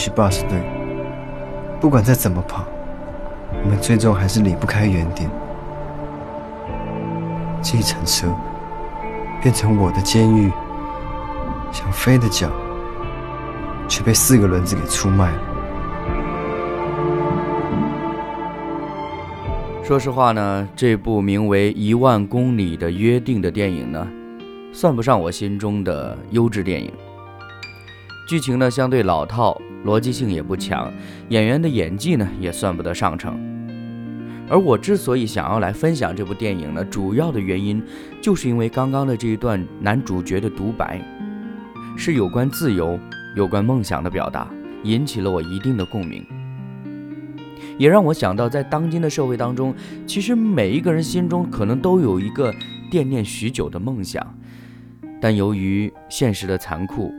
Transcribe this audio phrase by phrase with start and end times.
[0.00, 0.58] 许 boss 对，
[1.78, 2.64] 不管再怎么跑，
[3.62, 5.28] 我们最终还是离不开原点。
[7.60, 8.26] 计程车
[9.42, 10.50] 变成我的监狱，
[11.70, 12.48] 想飞的脚
[13.86, 15.42] 却被四个轮子给出卖了。
[19.84, 24.08] 说实话呢，这部名为《一万公里的约定》的电影呢，
[24.72, 26.90] 算不上我心中的优质电影。
[28.26, 29.60] 剧情呢相对老套。
[29.84, 30.92] 逻辑性也不强，
[31.28, 33.38] 演员的演技呢也算不得上乘。
[34.48, 37.80] 而我之所以想要来分享这部电影呢，主要的原因
[38.20, 41.00] 就是因为刚刚的这一段男主角的独白，
[41.96, 42.98] 是有关自由、
[43.36, 44.50] 有关梦想的表达，
[44.82, 46.26] 引起了我一定的共鸣，
[47.78, 49.72] 也让我想到，在当今的社会当中，
[50.04, 52.52] 其实每一个人心中可能都有一个
[52.90, 54.36] 惦念许久的梦想，
[55.20, 57.14] 但由于现实的残酷，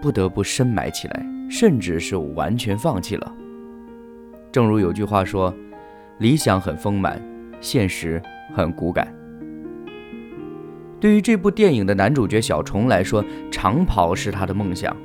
[0.00, 1.35] 不得不深埋起来。
[1.48, 3.34] 甚至是完全放弃了。
[4.52, 5.54] 正如有句话说
[6.18, 7.20] ：“理想很丰满，
[7.60, 8.22] 现实
[8.54, 9.12] 很骨感。”
[10.98, 14.96] 对于这部电影的男主角小虫来说，长跑是他的梦想，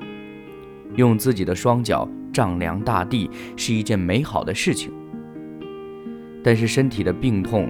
[0.95, 4.91] 用自己的双脚丈量大地是一件美好的事情。
[6.43, 7.69] 但是身体的病痛、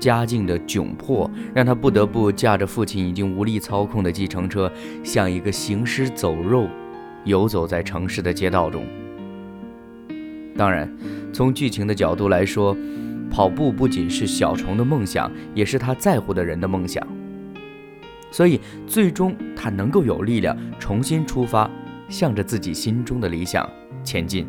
[0.00, 4.70] 家境的窘迫，让他不得不驾着父亲已经无力操控的计程车，
[5.04, 6.68] 像一个行尸走肉。
[7.24, 8.84] 游走在城市的街道中。
[10.56, 10.88] 当然，
[11.32, 12.76] 从剧情的角度来说，
[13.30, 17.06] 跑步不仅是小虫的梦想，也是他在乎的人的梦想。
[18.30, 21.70] 所以，最终他能够有力量重新出发，
[22.08, 23.68] 向着自己心中的理想
[24.04, 24.46] 前进。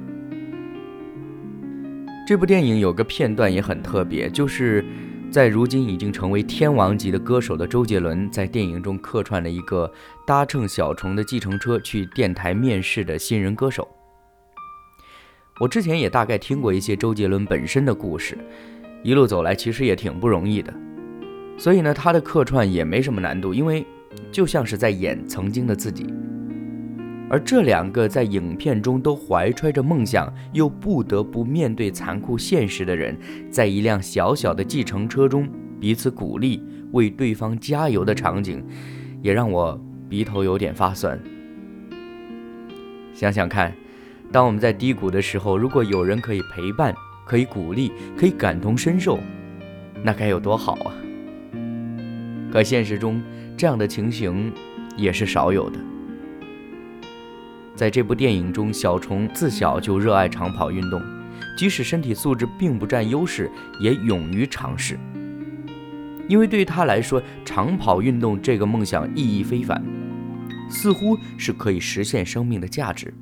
[2.28, 4.86] 这部电影有个片段也很特别，就是。
[5.32, 9.92] 在如今已经成为天王级的歌手的周杰伦，在电影中客串了一个
[10.26, 13.88] 搭乘小虫的计程车去电台面试的新人歌手。
[15.60, 18.38] 我之前也大概听过一些周杰伦本身的故事，
[19.04, 20.74] 一路走来其实也挺不容易的，
[21.58, 23.86] 所以呢，他的客串也没什么难度，因为
[24.32, 26.06] 就像是在演曾经的自己。
[27.28, 33.18] 而这两个在影片中都怀揣着梦想，又不得不面对残酷现实的人，
[33.50, 35.50] 在一辆小小的计程车中
[35.80, 38.64] 彼此鼓励、为对方加油的场景，
[39.24, 41.20] 也让我鼻头有点发酸。
[43.14, 43.74] 想想看，
[44.32, 46.94] 当我们在低谷的时候，如果有人可以陪伴、
[47.26, 49.20] 可以鼓励、可以感同身受，
[50.04, 50.94] 那该有多好啊！
[52.52, 53.20] 可现实中，
[53.58, 54.54] 这样的情形
[54.96, 55.80] 也是少有的。
[57.76, 61.02] 在这部电影中，小虫自小就热爱长跑运动，
[61.58, 64.98] 即使身体素质并不占优势，也勇于尝试。
[66.28, 69.84] 因为对于他来说，长跑运动这个梦想意义非凡，
[70.70, 73.14] 似乎是可以实现生命的价值。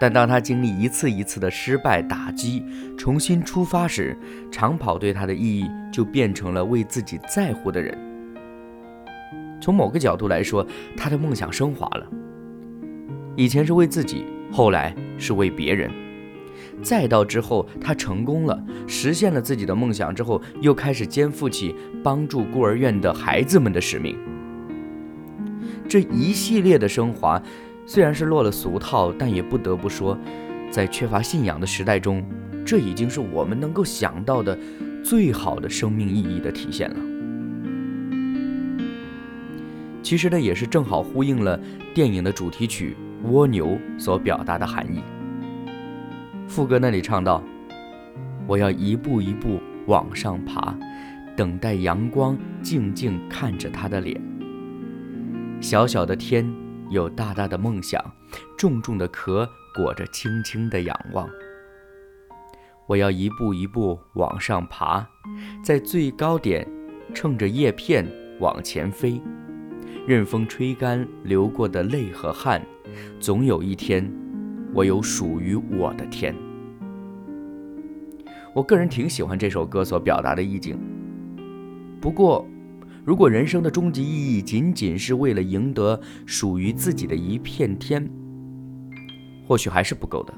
[0.00, 2.64] 但当他经历一次一次的失败打击，
[2.98, 4.18] 重新出发时，
[4.50, 7.96] 长跑对他的意义就变成了为自己在乎的人。
[9.60, 12.06] 从某个角度来说，他的梦想升华了。
[13.36, 15.90] 以前是为自己，后来是为别人，
[16.82, 24.16] 再到之后他成功了，实现了自己的梦想之后，又开始肩负起帮助孤儿院的孩子们的使命。
[25.88, 27.42] 这一系列的升华，
[27.86, 30.16] 虽然是落了俗套，但也不得不说，
[30.70, 32.24] 在缺乏信仰的时代中，
[32.64, 34.56] 这已经是我们能够想到的
[35.02, 36.96] 最好的生命意义的体现了。
[40.02, 41.58] 其实呢，也是正好呼应了
[41.92, 42.96] 电影的主题曲。
[43.24, 45.02] 蜗牛所表达的含义。
[46.46, 47.42] 副歌那里唱道
[48.46, 50.74] ：“我要一步一步往上爬，
[51.36, 54.20] 等待阳光，静静看着他的脸。
[55.60, 56.46] 小小的天
[56.90, 58.02] 有大大的梦想，
[58.58, 61.28] 重重的壳裹着轻轻的仰望。
[62.86, 65.06] 我要一步一步往上爬，
[65.64, 66.68] 在最高点，
[67.14, 68.06] 乘着叶片
[68.40, 69.20] 往前飞。”
[70.06, 72.60] 任风吹干流过的泪和汗，
[73.20, 74.10] 总有一天，
[74.72, 76.34] 我有属于我的天。
[78.52, 80.78] 我个人挺喜欢这首歌所表达的意境。
[82.00, 82.46] 不过，
[83.04, 88.08] 如果人生的终极意义仅仅是为了赢得属于自己的一片天，
[89.46, 90.34] 或许还是不够的。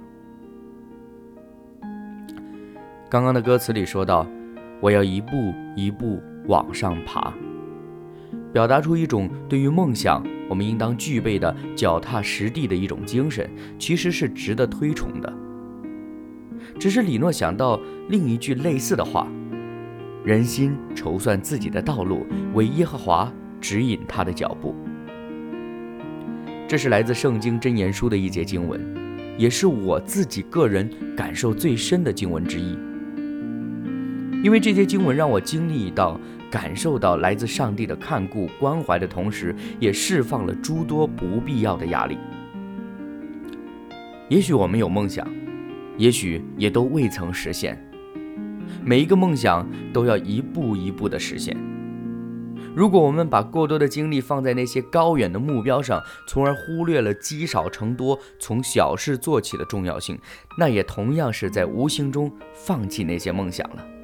[3.09, 4.26] 刚刚的歌词里说到
[4.81, 7.32] ：“我要一步一步往上爬”，
[8.52, 15.32] 表达出一种对于梦想我们应当具备的脚踏实地的一种精神，其实是值得推崇的。
[16.78, 19.26] 只是李诺想到另一句类似的话。
[20.25, 24.75] 人心筹算自己的道路，为耶和华指引他的脚步。
[26.66, 28.81] 这是来自《圣经真言书》的一节经文，
[29.38, 32.76] 也是我自己个人感受最深的经文之一。
[34.42, 36.20] 因为这些经文让我经历到、
[36.50, 42.16] 感受到来自上帝的看顾、关怀的同时，也释放了诸多不必要的压力。
[44.28, 45.26] 也许我们有梦想，
[45.96, 47.81] 也许也都未曾实现。
[48.82, 51.56] 每一个梦想都要一步一步的实现。
[52.75, 60.19] 如果我们把过多的精力放在那些高远的目标上，从而忽略了积少成多、从小事做起的重要性，
[60.58, 63.95] 那也同样是在无形中放弃那些梦想了。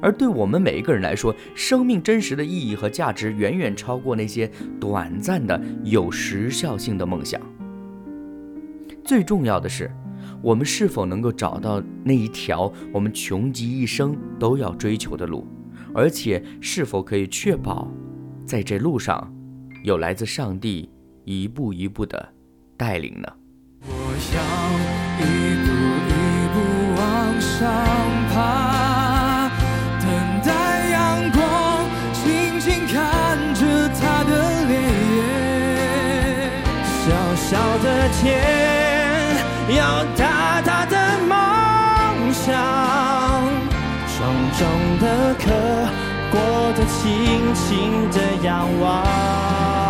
[0.00, 4.50] 而对我们每一个人来说，生命真实的意义和价值远远超过那些
[4.80, 7.40] 短暂的、有时效性的梦想。
[9.04, 9.90] 最重要的是。
[10.40, 15.46] 我们是否能够找到那一条我们穷极一生都要追求的路，
[15.94, 17.90] 而且是否可以确保，
[18.44, 19.34] 在这路上
[19.82, 20.90] 有来自上帝
[21.24, 22.28] 一步一步的
[22.76, 23.28] 带领呢？
[23.86, 23.94] 我
[24.34, 25.43] 要
[38.20, 38.42] 天。
[39.76, 40.96] 要大大的
[41.26, 42.52] 梦想，
[44.14, 44.18] 重
[44.58, 44.60] 重
[45.00, 45.44] 的壳，
[46.30, 46.38] 过
[46.76, 49.83] 得轻轻的仰望。